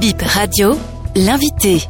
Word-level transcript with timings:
Bip 0.00 0.22
Radio, 0.22 0.76
l'invité. 1.16 1.80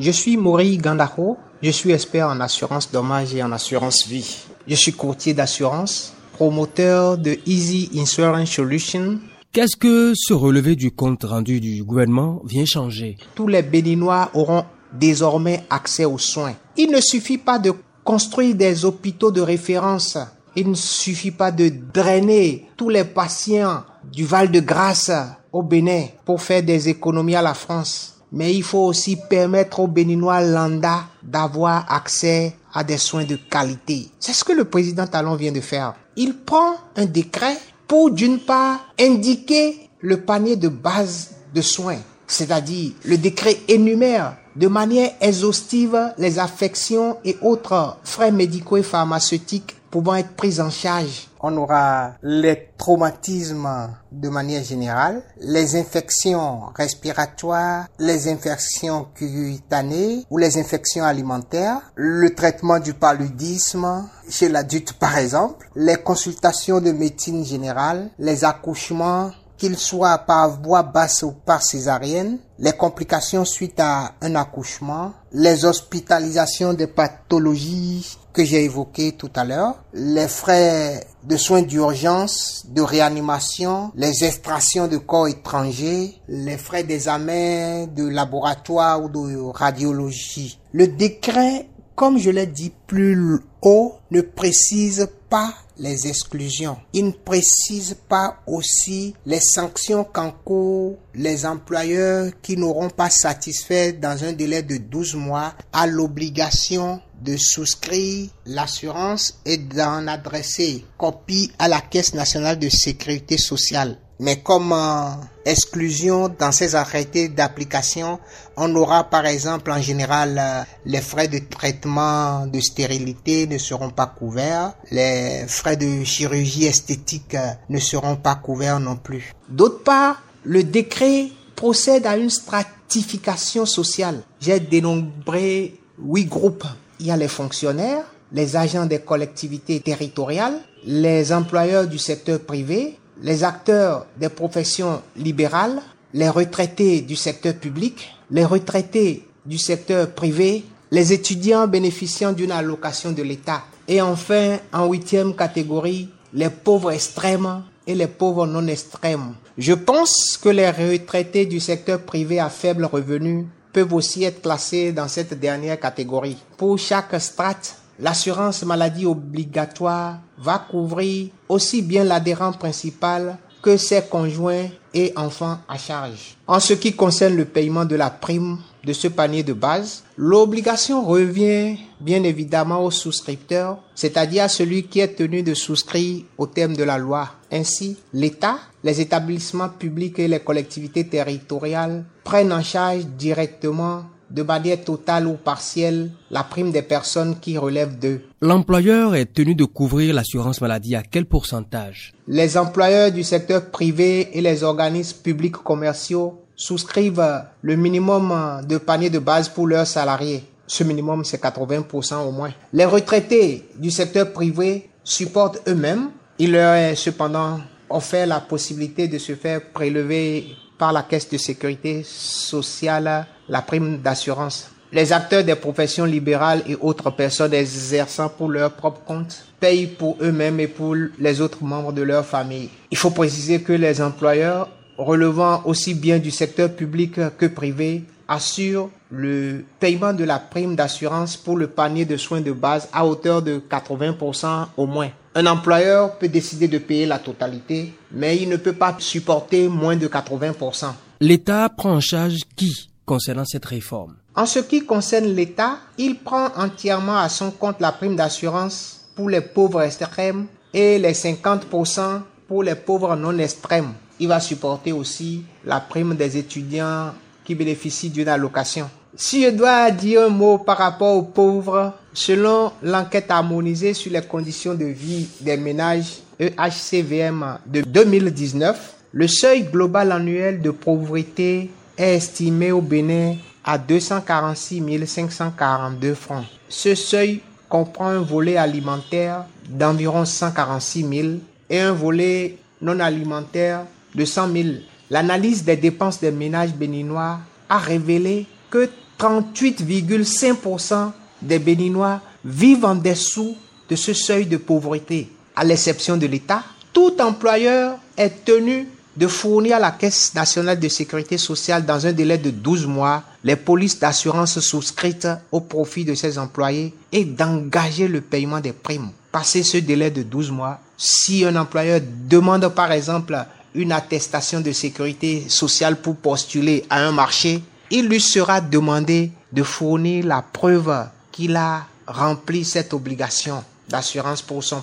Je 0.00 0.10
suis 0.10 0.36
Maury 0.36 0.76
Gandaro, 0.78 1.36
je 1.62 1.70
suis 1.70 1.92
expert 1.92 2.26
en 2.26 2.40
assurance 2.40 2.90
dommage 2.90 3.36
et 3.36 3.42
en 3.42 3.52
assurance 3.52 4.08
vie. 4.08 4.38
Je 4.66 4.74
suis 4.74 4.92
courtier 4.92 5.32
d'assurance, 5.32 6.12
promoteur 6.32 7.18
de 7.18 7.38
Easy 7.46 7.88
Insurance 7.94 8.50
Solutions. 8.50 9.20
Qu'est-ce 9.52 9.76
que 9.76 10.12
ce 10.16 10.32
relevé 10.32 10.74
du 10.74 10.90
compte 10.90 11.22
rendu 11.22 11.60
du 11.60 11.84
gouvernement 11.84 12.42
vient 12.44 12.64
changer? 12.64 13.16
Tous 13.36 13.46
les 13.46 13.62
Béninois 13.62 14.30
auront 14.34 14.64
désormais 14.92 15.64
accès 15.70 16.04
aux 16.04 16.18
soins. 16.18 16.54
Il 16.76 16.90
ne 16.90 17.00
suffit 17.00 17.38
pas 17.38 17.60
de 17.60 17.72
construire 18.02 18.56
des 18.56 18.84
hôpitaux 18.84 19.30
de 19.30 19.40
référence. 19.40 20.18
Il 20.54 20.70
ne 20.70 20.74
suffit 20.74 21.30
pas 21.30 21.50
de 21.50 21.70
drainer 21.92 22.68
tous 22.76 22.90
les 22.90 23.04
patients 23.04 23.84
du 24.12 24.24
Val 24.24 24.50
de 24.50 24.60
Grâce 24.60 25.10
au 25.52 25.62
Bénin 25.62 26.04
pour 26.24 26.42
faire 26.42 26.62
des 26.62 26.88
économies 26.88 27.36
à 27.36 27.42
la 27.42 27.54
France. 27.54 28.16
Mais 28.32 28.54
il 28.54 28.62
faut 28.62 28.86
aussi 28.86 29.16
permettre 29.16 29.80
aux 29.80 29.86
Béninois 29.86 30.40
lambda 30.40 31.04
d'avoir 31.22 31.90
accès 31.90 32.54
à 32.72 32.84
des 32.84 32.98
soins 32.98 33.24
de 33.24 33.36
qualité. 33.36 34.08
C'est 34.18 34.32
ce 34.32 34.44
que 34.44 34.52
le 34.52 34.64
président 34.64 35.06
Talon 35.06 35.36
vient 35.36 35.52
de 35.52 35.60
faire. 35.60 35.94
Il 36.16 36.38
prend 36.38 36.74
un 36.96 37.06
décret 37.06 37.56
pour 37.86 38.10
d'une 38.10 38.38
part 38.38 38.80
indiquer 38.98 39.90
le 40.00 40.20
panier 40.22 40.56
de 40.56 40.68
base 40.68 41.30
de 41.54 41.60
soins, 41.60 41.98
c'est-à-dire 42.26 42.92
le 43.04 43.18
décret 43.18 43.58
énumère 43.68 44.36
de 44.56 44.68
manière 44.68 45.10
exhaustive 45.20 46.12
les 46.18 46.38
affections 46.38 47.16
et 47.24 47.36
autres 47.42 47.96
frais 48.04 48.32
médicaux 48.32 48.76
et 48.76 48.82
pharmaceutiques 48.82 49.76
pouvant 49.92 50.14
être 50.14 50.34
pris 50.34 50.58
en 50.60 50.70
charge. 50.70 51.28
On 51.40 51.56
aura 51.56 52.12
les 52.22 52.70
traumatismes 52.78 53.90
de 54.10 54.28
manière 54.28 54.64
générale, 54.64 55.22
les 55.40 55.76
infections 55.76 56.62
respiratoires, 56.74 57.86
les 57.98 58.28
infections 58.28 59.06
cutanées 59.14 60.24
ou 60.30 60.38
les 60.38 60.56
infections 60.56 61.04
alimentaires, 61.04 61.80
le 61.94 62.34
traitement 62.34 62.78
du 62.78 62.94
paludisme 62.94 64.08
chez 64.30 64.48
l'adulte 64.48 64.94
par 64.94 65.18
exemple, 65.18 65.68
les 65.76 65.96
consultations 65.96 66.80
de 66.80 66.92
médecine 66.92 67.44
générale, 67.44 68.10
les 68.18 68.44
accouchements 68.44 69.30
qu'il 69.62 69.78
soit 69.78 70.18
par 70.18 70.60
voie 70.60 70.82
basse 70.82 71.22
ou 71.22 71.30
par 71.30 71.62
césarienne, 71.62 72.38
les 72.58 72.72
complications 72.72 73.44
suite 73.44 73.78
à 73.78 74.14
un 74.20 74.34
accouchement, 74.34 75.12
les 75.30 75.64
hospitalisations 75.64 76.74
des 76.74 76.88
pathologies 76.88 78.18
que 78.32 78.44
j'ai 78.44 78.64
évoquées 78.64 79.12
tout 79.12 79.30
à 79.36 79.44
l'heure, 79.44 79.76
les 79.94 80.26
frais 80.26 81.06
de 81.22 81.36
soins 81.36 81.62
d'urgence, 81.62 82.66
de 82.70 82.82
réanimation, 82.82 83.92
les 83.94 84.24
extractions 84.24 84.88
de 84.88 84.96
corps 84.96 85.28
étrangers, 85.28 86.16
les 86.26 86.58
frais 86.58 86.82
d'examen 86.82 87.86
de 87.86 88.08
laboratoire 88.08 89.00
ou 89.04 89.08
de 89.08 89.48
radiologie. 89.52 90.58
Le 90.72 90.88
décret, 90.88 91.68
comme 91.94 92.18
je 92.18 92.30
l'ai 92.30 92.46
dit 92.46 92.72
plus 92.88 93.38
haut, 93.62 93.94
ne 94.10 94.22
précise 94.22 95.06
pas 95.32 95.54
les 95.78 96.08
exclusions. 96.08 96.76
Il 96.92 97.06
ne 97.06 97.10
précise 97.12 97.96
pas 98.06 98.42
aussi 98.46 99.14
les 99.24 99.40
sanctions 99.40 100.04
qu'encourent 100.04 100.98
les 101.14 101.46
employeurs 101.46 102.30
qui 102.42 102.58
n'auront 102.58 102.90
pas 102.90 103.08
satisfait 103.08 103.94
dans 103.94 104.24
un 104.24 104.34
délai 104.34 104.62
de 104.62 104.76
12 104.76 105.14
mois 105.14 105.54
à 105.72 105.86
l'obligation 105.86 107.00
de 107.22 107.38
souscrire 107.38 108.28
l'assurance 108.44 109.40
et 109.46 109.56
d'en 109.56 110.06
adresser 110.06 110.84
copie 110.98 111.50
à 111.58 111.66
la 111.66 111.80
Caisse 111.80 112.12
nationale 112.12 112.58
de 112.58 112.68
sécurité 112.68 113.38
sociale. 113.38 113.96
Mais 114.22 114.36
comme 114.36 114.72
euh, 114.72 115.10
exclusion 115.44 116.28
dans 116.28 116.52
ces 116.52 116.76
arrêtés 116.76 117.28
d'application, 117.28 118.20
on 118.56 118.72
aura 118.76 119.02
par 119.10 119.26
exemple 119.26 119.72
en 119.72 119.82
général 119.82 120.38
euh, 120.40 120.62
les 120.86 121.00
frais 121.00 121.26
de 121.26 121.40
traitement 121.40 122.46
de 122.46 122.60
stérilité 122.60 123.48
ne 123.48 123.58
seront 123.58 123.90
pas 123.90 124.06
couverts, 124.06 124.74
les 124.92 125.44
frais 125.48 125.76
de 125.76 126.04
chirurgie 126.04 126.66
esthétique 126.66 127.34
euh, 127.34 127.50
ne 127.68 127.80
seront 127.80 128.14
pas 128.14 128.36
couverts 128.36 128.78
non 128.78 128.94
plus. 128.94 129.34
D'autre 129.48 129.82
part, 129.82 130.22
le 130.44 130.62
décret 130.62 131.30
procède 131.56 132.06
à 132.06 132.16
une 132.16 132.30
stratification 132.30 133.66
sociale. 133.66 134.22
J'ai 134.40 134.60
dénombré 134.60 135.80
huit 136.00 136.26
groupes. 136.26 136.66
Il 137.00 137.06
y 137.06 137.10
a 137.10 137.16
les 137.16 137.26
fonctionnaires, 137.26 138.04
les 138.30 138.54
agents 138.54 138.86
des 138.86 139.00
collectivités 139.00 139.80
territoriales, 139.80 140.60
les 140.84 141.32
employeurs 141.32 141.88
du 141.88 141.98
secteur 141.98 142.38
privé, 142.38 143.00
les 143.22 143.44
acteurs 143.44 144.06
des 144.16 144.28
professions 144.28 145.00
libérales, 145.16 145.80
les 146.12 146.28
retraités 146.28 147.00
du 147.00 147.16
secteur 147.16 147.54
public, 147.54 148.14
les 148.30 148.44
retraités 148.44 149.26
du 149.46 149.58
secteur 149.58 150.10
privé, 150.10 150.64
les 150.90 151.12
étudiants 151.12 151.66
bénéficiant 151.66 152.32
d'une 152.32 152.52
allocation 152.52 153.12
de 153.12 153.22
l'État 153.22 153.62
et 153.88 154.00
enfin, 154.00 154.58
en 154.72 154.86
huitième 154.88 155.34
catégorie, 155.34 156.08
les 156.32 156.50
pauvres 156.50 156.92
extrêmes 156.92 157.62
et 157.86 157.94
les 157.94 158.06
pauvres 158.06 158.46
non 158.46 158.66
extrêmes. 158.66 159.34
Je 159.58 159.72
pense 159.72 160.38
que 160.40 160.48
les 160.48 160.70
retraités 160.70 161.46
du 161.46 161.60
secteur 161.60 162.00
privé 162.00 162.40
à 162.40 162.48
faible 162.48 162.84
revenu 162.84 163.46
peuvent 163.72 163.92
aussi 163.94 164.24
être 164.24 164.42
classés 164.42 164.92
dans 164.92 165.08
cette 165.08 165.38
dernière 165.38 165.80
catégorie. 165.80 166.36
Pour 166.56 166.78
chaque 166.78 167.20
strate, 167.20 167.76
l'assurance 168.02 168.64
maladie 168.64 169.06
obligatoire 169.06 170.18
va 170.36 170.58
couvrir 170.58 171.28
aussi 171.48 171.82
bien 171.82 172.02
l'adhérent 172.02 172.52
principal 172.52 173.38
que 173.62 173.76
ses 173.76 174.02
conjoints 174.02 174.66
et 174.92 175.12
enfants 175.14 175.58
à 175.68 175.78
charge. 175.78 176.36
En 176.48 176.58
ce 176.58 176.74
qui 176.74 176.94
concerne 176.94 177.36
le 177.36 177.44
paiement 177.44 177.84
de 177.84 177.94
la 177.94 178.10
prime 178.10 178.58
de 178.84 178.92
ce 178.92 179.06
panier 179.06 179.44
de 179.44 179.52
base, 179.52 180.02
l'obligation 180.16 181.04
revient 181.06 181.76
bien 182.00 182.24
évidemment 182.24 182.84
au 182.84 182.90
souscripteur, 182.90 183.78
c'est-à-dire 183.94 184.42
à 184.42 184.48
celui 184.48 184.82
qui 184.82 184.98
est 184.98 185.14
tenu 185.14 185.44
de 185.44 185.54
souscrire 185.54 186.24
au 186.36 186.48
terme 186.48 186.74
de 186.74 186.82
la 186.82 186.98
loi. 186.98 187.28
Ainsi, 187.52 187.96
l'État, 188.12 188.58
les 188.82 189.00
établissements 189.00 189.68
publics 189.68 190.18
et 190.18 190.26
les 190.26 190.40
collectivités 190.40 191.06
territoriales 191.06 192.04
prennent 192.24 192.52
en 192.52 192.64
charge 192.64 193.06
directement 193.06 194.02
de 194.32 194.42
manière 194.42 194.82
totale 194.82 195.26
ou 195.26 195.34
partielle 195.34 196.10
la 196.30 196.42
prime 196.42 196.72
des 196.72 196.82
personnes 196.82 197.38
qui 197.38 197.58
relèvent 197.58 197.98
d'eux. 197.98 198.22
L'employeur 198.40 199.14
est 199.14 199.32
tenu 199.32 199.54
de 199.54 199.64
couvrir 199.64 200.14
l'assurance 200.14 200.60
maladie 200.60 200.96
à 200.96 201.02
quel 201.02 201.26
pourcentage? 201.26 202.12
Les 202.26 202.56
employeurs 202.56 203.12
du 203.12 203.22
secteur 203.22 203.70
privé 203.70 204.36
et 204.36 204.40
les 204.40 204.64
organismes 204.64 205.18
publics 205.22 205.56
commerciaux 205.56 206.40
souscrivent 206.56 207.44
le 207.60 207.76
minimum 207.76 208.62
de 208.66 208.78
panier 208.78 209.10
de 209.10 209.18
base 209.18 209.48
pour 209.48 209.66
leurs 209.66 209.86
salariés. 209.86 210.44
Ce 210.66 210.84
minimum, 210.84 211.24
c'est 211.24 211.42
80% 211.42 212.26
au 212.26 212.30
moins. 212.30 212.52
Les 212.72 212.86
retraités 212.86 213.68
du 213.78 213.90
secteur 213.90 214.32
privé 214.32 214.88
supportent 215.04 215.60
eux-mêmes. 215.68 216.10
Il 216.38 216.52
leur 216.52 216.74
est 216.74 216.94
cependant 216.94 217.60
offert 217.90 218.26
la 218.26 218.40
possibilité 218.40 219.06
de 219.08 219.18
se 219.18 219.34
faire 219.34 219.60
prélever 219.72 220.46
par 220.78 220.92
la 220.92 221.02
caisse 221.02 221.28
de 221.28 221.36
sécurité 221.36 222.02
sociale 222.04 223.26
la 223.48 223.62
prime 223.62 223.98
d'assurance. 223.98 224.70
Les 224.92 225.12
acteurs 225.12 225.42
des 225.42 225.54
professions 225.54 226.04
libérales 226.04 226.62
et 226.66 226.76
autres 226.80 227.10
personnes 227.10 227.54
exerçant 227.54 228.28
pour 228.28 228.50
leur 228.50 228.72
propre 228.72 229.00
compte 229.06 229.46
payent 229.58 229.86
pour 229.86 230.18
eux-mêmes 230.20 230.60
et 230.60 230.66
pour 230.66 230.94
les 231.18 231.40
autres 231.40 231.64
membres 231.64 231.92
de 231.92 232.02
leur 232.02 232.26
famille. 232.26 232.68
Il 232.90 232.98
faut 232.98 233.10
préciser 233.10 233.62
que 233.62 233.72
les 233.72 234.02
employeurs 234.02 234.68
relevant 234.98 235.62
aussi 235.64 235.94
bien 235.94 236.18
du 236.18 236.30
secteur 236.30 236.70
public 236.74 237.14
que 237.38 237.46
privé 237.46 238.04
assurent 238.28 238.90
le 239.10 239.64
paiement 239.80 240.12
de 240.12 240.24
la 240.24 240.38
prime 240.38 240.76
d'assurance 240.76 241.36
pour 241.36 241.56
le 241.56 241.68
panier 241.68 242.04
de 242.04 242.16
soins 242.16 242.40
de 242.40 242.52
base 242.52 242.88
à 242.92 243.06
hauteur 243.06 243.42
de 243.42 243.62
80% 243.70 244.66
au 244.76 244.86
moins. 244.86 245.10
Un 245.34 245.46
employeur 245.46 246.18
peut 246.18 246.28
décider 246.28 246.68
de 246.68 246.78
payer 246.78 247.06
la 247.06 247.18
totalité, 247.18 247.94
mais 248.10 248.36
il 248.36 248.48
ne 248.48 248.56
peut 248.56 248.74
pas 248.74 248.94
supporter 248.98 249.68
moins 249.68 249.96
de 249.96 250.06
80%. 250.06 250.92
L'État 251.20 251.68
prend 251.70 251.92
en 251.94 252.00
charge 252.00 252.40
qui? 252.56 252.91
Concernant 253.04 253.44
cette 253.44 253.64
réforme 253.64 254.16
En 254.34 254.46
ce 254.46 254.58
qui 254.60 254.84
concerne 254.84 255.26
l'État, 255.26 255.78
il 255.98 256.18
prend 256.18 256.48
entièrement 256.56 257.18
à 257.18 257.28
son 257.28 257.50
compte 257.50 257.80
la 257.80 257.92
prime 257.92 258.16
d'assurance 258.16 259.00
pour 259.14 259.28
les 259.28 259.40
pauvres 259.40 259.82
extrêmes 259.82 260.46
et 260.72 260.98
les 260.98 261.12
50% 261.12 262.20
pour 262.48 262.62
les 262.62 262.74
pauvres 262.74 263.16
non 263.16 263.36
extrêmes. 263.38 263.92
Il 264.20 264.28
va 264.28 264.40
supporter 264.40 264.92
aussi 264.92 265.42
la 265.64 265.80
prime 265.80 266.14
des 266.14 266.36
étudiants 266.36 267.12
qui 267.44 267.54
bénéficient 267.54 268.10
d'une 268.10 268.28
allocation. 268.28 268.88
Si 269.14 269.42
je 269.42 269.50
dois 269.50 269.90
dire 269.90 270.22
un 270.22 270.28
mot 270.28 270.58
par 270.58 270.78
rapport 270.78 271.14
aux 271.16 271.22
pauvres, 271.22 271.92
selon 272.14 272.72
l'enquête 272.82 273.30
harmonisée 273.30 273.92
sur 273.92 274.10
les 274.12 274.22
conditions 274.22 274.74
de 274.74 274.86
vie 274.86 275.28
des 275.40 275.56
ménages 275.58 276.20
EHCVM 276.38 277.58
de 277.66 277.82
2019, 277.82 278.94
le 279.12 279.28
seuil 279.28 279.64
global 279.64 280.12
annuel 280.12 280.62
de 280.62 280.70
pauvreté 280.70 281.70
est 281.96 282.16
estimé 282.16 282.72
au 282.72 282.80
Bénin 282.80 283.36
à 283.64 283.78
246 283.78 285.06
542 285.06 286.14
francs. 286.14 286.44
Ce 286.68 286.94
seuil 286.94 287.40
comprend 287.68 288.08
un 288.08 288.20
volet 288.20 288.56
alimentaire 288.56 289.44
d'environ 289.68 290.24
146 290.24 291.06
000 291.08 291.28
et 291.70 291.80
un 291.80 291.92
volet 291.92 292.58
non 292.80 293.00
alimentaire 293.00 293.84
de 294.14 294.24
100 294.24 294.52
000. 294.52 294.68
l'analyse 295.10 295.64
des 295.64 295.76
dépenses 295.76 296.20
des 296.20 296.30
ménages 296.30 296.74
béninois 296.74 297.38
a 297.68 297.78
révélé 297.78 298.46
que 298.70 298.90
38,5% 299.18 301.12
des 301.42 301.58
Béninois 301.58 302.20
vivent 302.44 302.84
en 302.84 302.94
dessous 302.94 303.56
de 303.88 303.96
ce 303.96 304.12
seuil 304.12 304.46
de 304.46 304.56
pauvreté. 304.56 305.30
À 305.54 305.64
l'exception 305.64 306.16
de 306.16 306.26
l'État, 306.26 306.62
tout 306.92 307.20
employeur 307.20 307.98
est 308.16 308.44
tenu 308.44 308.88
de 309.16 309.26
fournir 309.26 309.76
à 309.76 309.78
la 309.78 309.90
Caisse 309.90 310.34
nationale 310.34 310.80
de 310.80 310.88
sécurité 310.88 311.36
sociale 311.36 311.84
dans 311.84 312.06
un 312.06 312.12
délai 312.12 312.38
de 312.38 312.50
12 312.50 312.86
mois 312.86 313.22
les 313.44 313.56
polices 313.56 313.98
d'assurance 313.98 314.58
souscrites 314.60 315.28
au 315.50 315.60
profit 315.60 316.04
de 316.04 316.14
ses 316.14 316.38
employés 316.38 316.94
et 317.10 317.24
d'engager 317.24 318.08
le 318.08 318.20
paiement 318.20 318.60
des 318.60 318.72
primes. 318.72 319.10
Passé 319.30 319.62
ce 319.62 319.78
délai 319.78 320.10
de 320.10 320.22
12 320.22 320.50
mois, 320.50 320.80
si 320.96 321.44
un 321.44 321.56
employeur 321.56 322.00
demande 322.28 322.68
par 322.68 322.92
exemple 322.92 323.36
une 323.74 323.92
attestation 323.92 324.60
de 324.60 324.72
sécurité 324.72 325.48
sociale 325.48 325.96
pour 325.96 326.16
postuler 326.16 326.84
à 326.88 327.00
un 327.06 327.12
marché, 327.12 327.62
il 327.90 328.08
lui 328.08 328.20
sera 328.20 328.60
demandé 328.60 329.30
de 329.52 329.62
fournir 329.62 330.24
la 330.26 330.42
preuve 330.42 331.06
qu'il 331.30 331.56
a 331.56 331.86
rempli 332.06 332.64
cette 332.64 332.94
obligation 332.94 333.62
d'assurance 333.88 334.42
pour 334.42 334.62
son 334.64 334.82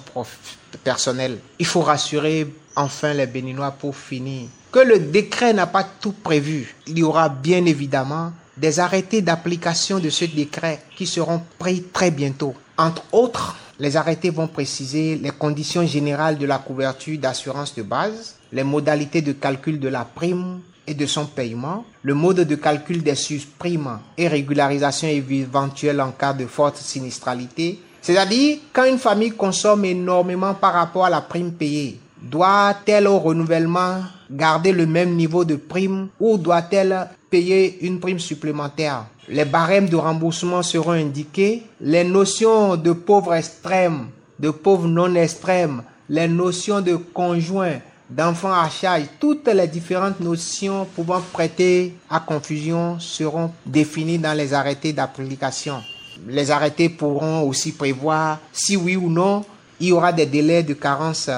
personnel. 0.83 1.39
Il 1.57 1.65
faut 1.65 1.81
rassurer 1.81 2.47
enfin 2.79 3.13
les 3.13 3.27
Béninois 3.27 3.71
pour 3.71 3.95
finir 3.95 4.47
que 4.71 4.79
le 4.79 4.99
décret 4.99 5.51
n'a 5.53 5.67
pas 5.67 5.83
tout 5.83 6.13
prévu. 6.13 6.75
Il 6.87 6.99
y 6.99 7.03
aura 7.03 7.27
bien 7.27 7.65
évidemment 7.65 8.31
des 8.55 8.79
arrêtés 8.79 9.21
d'application 9.21 9.99
de 9.99 10.09
ce 10.09 10.25
décret 10.25 10.79
qui 10.95 11.05
seront 11.05 11.41
pris 11.57 11.83
très 11.83 12.11
bientôt. 12.11 12.53
Entre 12.77 13.03
autres, 13.11 13.57
les 13.79 13.97
arrêtés 13.97 14.29
vont 14.29 14.47
préciser 14.47 15.17
les 15.17 15.31
conditions 15.31 15.85
générales 15.85 16.37
de 16.37 16.45
la 16.45 16.57
couverture 16.59 17.17
d'assurance 17.17 17.75
de 17.75 17.83
base, 17.83 18.35
les 18.51 18.63
modalités 18.63 19.21
de 19.21 19.33
calcul 19.33 19.79
de 19.79 19.87
la 19.89 20.05
prime 20.05 20.59
et 20.87 20.93
de 20.93 21.05
son 21.05 21.25
paiement, 21.25 21.85
le 22.03 22.13
mode 22.13 22.41
de 22.41 22.55
calcul 22.55 23.03
des 23.03 23.15
surprimes 23.15 23.99
et 24.17 24.27
régularisation 24.27 25.07
éventuelle 25.07 26.01
en 26.01 26.11
cas 26.11 26.33
de 26.33 26.45
forte 26.45 26.77
sinistralité, 26.77 27.79
c'est-à-dire 28.01 28.59
quand 28.73 28.85
une 28.85 28.97
famille 28.97 29.31
consomme 29.31 29.85
énormément 29.85 30.53
par 30.53 30.73
rapport 30.73 31.05
à 31.05 31.09
la 31.09 31.21
prime 31.21 31.51
payée, 31.51 31.99
doit-elle 32.29 33.07
au 33.07 33.19
renouvellement 33.19 34.03
garder 34.29 34.71
le 34.71 34.85
même 34.85 35.15
niveau 35.15 35.45
de 35.45 35.55
prime 35.55 36.09
ou 36.19 36.37
doit-elle 36.37 37.07
payer 37.29 37.85
une 37.85 37.99
prime 37.99 38.19
supplémentaire? 38.19 39.05
Les 39.27 39.45
barèmes 39.45 39.89
de 39.89 39.95
remboursement 39.95 40.63
seront 40.63 40.91
indiqués, 40.91 41.63
les 41.81 42.03
notions 42.03 42.75
de 42.75 42.91
pauvre 42.91 43.33
extrême, 43.33 44.07
de 44.39 44.49
pauvre 44.49 44.87
non 44.87 45.13
extrême, 45.15 45.83
les 46.09 46.27
notions 46.27 46.81
de 46.81 46.95
conjoint, 46.95 47.77
d'enfants 48.09 48.53
à 48.53 48.69
charge, 48.69 49.03
toutes 49.19 49.47
les 49.47 49.67
différentes 49.67 50.19
notions 50.19 50.87
pouvant 50.95 51.21
prêter 51.33 51.95
à 52.09 52.19
confusion 52.19 52.99
seront 52.99 53.51
définies 53.65 54.17
dans 54.17 54.35
les 54.35 54.53
arrêtés 54.53 54.93
d'application. 54.93 55.81
Les 56.27 56.51
arrêtés 56.51 56.89
pourront 56.89 57.41
aussi 57.43 57.71
prévoir 57.71 58.39
si 58.51 58.75
oui 58.75 58.95
ou 58.95 59.09
non 59.09 59.45
il 59.79 59.87
y 59.87 59.91
aura 59.91 60.11
des 60.11 60.25
délais 60.25 60.63
de 60.63 60.73
carence, 60.73 61.29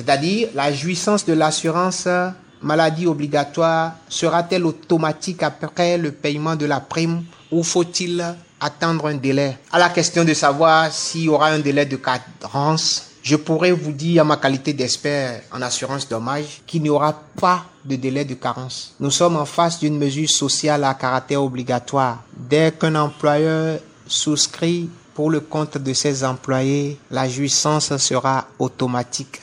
c'est-à-dire 0.00 0.48
la 0.54 0.72
jouissance 0.72 1.26
de 1.26 1.34
l'assurance 1.34 2.08
maladie 2.62 3.06
obligatoire 3.06 3.92
sera-t-elle 4.08 4.64
automatique 4.64 5.42
après 5.42 5.98
le 5.98 6.10
paiement 6.10 6.56
de 6.56 6.64
la 6.64 6.80
prime 6.80 7.22
ou 7.50 7.62
faut-il 7.62 8.24
attendre 8.58 9.08
un 9.08 9.14
délai? 9.16 9.58
À 9.70 9.78
la 9.78 9.90
question 9.90 10.24
de 10.24 10.32
savoir 10.32 10.90
s'il 10.90 11.24
y 11.24 11.28
aura 11.28 11.48
un 11.48 11.58
délai 11.58 11.84
de 11.84 11.96
carence, 11.96 13.08
je 13.22 13.36
pourrais 13.36 13.72
vous 13.72 13.92
dire, 13.92 14.22
à 14.22 14.24
ma 14.24 14.38
qualité 14.38 14.72
d'expert 14.72 15.42
en 15.52 15.60
assurance 15.60 16.08
dommage, 16.08 16.62
qu'il 16.66 16.80
n'y 16.82 16.88
aura 16.88 17.12
pas 17.38 17.66
de 17.84 17.96
délai 17.96 18.24
de 18.24 18.34
carence. 18.34 18.94
Nous 19.00 19.10
sommes 19.10 19.36
en 19.36 19.44
face 19.44 19.78
d'une 19.80 19.98
mesure 19.98 20.30
sociale 20.30 20.84
à 20.84 20.94
caractère 20.94 21.42
obligatoire. 21.42 22.22
Dès 22.34 22.72
qu'un 22.72 22.94
employeur 22.94 23.80
souscrit 24.06 24.88
pour 25.14 25.28
le 25.30 25.40
compte 25.40 25.76
de 25.76 25.92
ses 25.92 26.24
employés, 26.24 26.98
la 27.10 27.28
jouissance 27.28 27.94
sera 27.98 28.46
automatique. 28.58 29.40